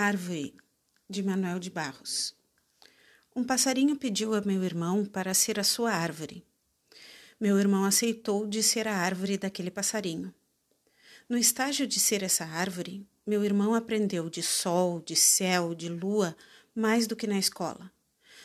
árvore 0.00 0.54
de 1.08 1.22
Manuel 1.22 1.58
de 1.58 1.68
Barros. 1.68 2.34
Um 3.36 3.44
passarinho 3.44 3.96
pediu 3.96 4.34
a 4.34 4.40
meu 4.40 4.64
irmão 4.64 5.04
para 5.04 5.34
ser 5.34 5.60
a 5.60 5.64
sua 5.64 5.92
árvore. 5.92 6.42
Meu 7.38 7.58
irmão 7.58 7.84
aceitou 7.84 8.46
de 8.46 8.62
ser 8.62 8.88
a 8.88 8.96
árvore 8.96 9.36
daquele 9.36 9.70
passarinho. 9.70 10.34
No 11.28 11.36
estágio 11.36 11.86
de 11.86 12.00
ser 12.00 12.22
essa 12.22 12.46
árvore, 12.46 13.06
meu 13.26 13.44
irmão 13.44 13.74
aprendeu 13.74 14.30
de 14.30 14.42
sol, 14.42 15.00
de 15.00 15.14
céu, 15.14 15.74
de 15.74 15.90
lua, 15.90 16.34
mais 16.74 17.06
do 17.06 17.14
que 17.14 17.26
na 17.26 17.38
escola. 17.38 17.92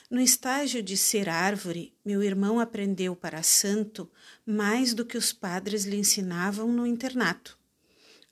No 0.10 0.20
estágio 0.20 0.84
de 0.84 0.98
ser 0.98 1.30
árvore, 1.30 1.96
meu 2.04 2.22
irmão 2.22 2.60
aprendeu 2.60 3.16
para 3.16 3.42
santo 3.42 4.12
mais 4.46 4.94
do 4.94 5.06
que 5.06 5.18
os 5.18 5.32
padres 5.32 5.86
lhe 5.86 5.98
ensinavam 5.98 6.72
no 6.72 6.86
internato. 6.86 7.58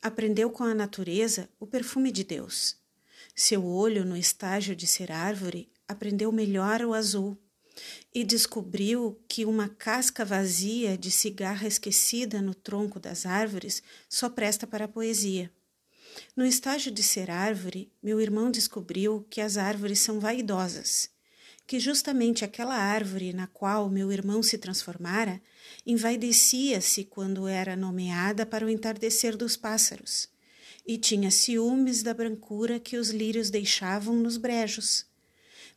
Aprendeu 0.02 0.50
com 0.50 0.62
a 0.62 0.74
natureza 0.74 1.48
o 1.58 1.66
perfume 1.66 2.12
de 2.12 2.22
Deus. 2.22 2.83
Seu 3.34 3.64
olho, 3.66 4.04
no 4.04 4.16
estágio 4.16 4.76
de 4.76 4.86
ser 4.86 5.10
árvore, 5.10 5.68
aprendeu 5.88 6.30
melhor 6.30 6.82
o 6.82 6.94
azul 6.94 7.36
e 8.14 8.22
descobriu 8.22 9.20
que 9.28 9.44
uma 9.44 9.68
casca 9.68 10.24
vazia 10.24 10.96
de 10.96 11.10
cigarra 11.10 11.66
esquecida 11.66 12.40
no 12.40 12.54
tronco 12.54 13.00
das 13.00 13.26
árvores 13.26 13.82
só 14.08 14.28
presta 14.28 14.66
para 14.66 14.84
a 14.84 14.88
poesia. 14.88 15.50
No 16.36 16.46
estágio 16.46 16.92
de 16.92 17.02
ser 17.02 17.28
árvore, 17.28 17.92
meu 18.00 18.20
irmão 18.20 18.50
descobriu 18.50 19.26
que 19.28 19.40
as 19.40 19.56
árvores 19.56 19.98
são 19.98 20.20
vaidosas, 20.20 21.10
que 21.66 21.80
justamente 21.80 22.44
aquela 22.44 22.76
árvore 22.76 23.32
na 23.32 23.48
qual 23.48 23.90
meu 23.90 24.12
irmão 24.12 24.42
se 24.44 24.58
transformara 24.58 25.42
envaidecia-se 25.84 27.04
quando 27.04 27.48
era 27.48 27.74
nomeada 27.74 28.46
para 28.46 28.64
o 28.64 28.70
entardecer 28.70 29.36
dos 29.36 29.56
pássaros, 29.56 30.28
e 30.86 30.98
tinha 30.98 31.30
ciúmes 31.30 32.02
da 32.02 32.12
brancura 32.12 32.78
que 32.78 32.96
os 32.96 33.10
lírios 33.10 33.50
deixavam 33.50 34.14
nos 34.16 34.36
brejos. 34.36 35.06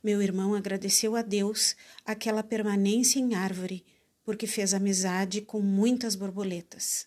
Meu 0.02 0.22
irmão 0.22 0.54
agradeceu 0.54 1.16
a 1.16 1.22
Deus 1.22 1.74
aquela 2.04 2.42
permanência 2.42 3.18
em 3.18 3.34
árvore, 3.34 3.84
porque 4.24 4.46
fez 4.46 4.74
amizade 4.74 5.40
com 5.40 5.60
muitas 5.60 6.14
borboletas. 6.14 7.06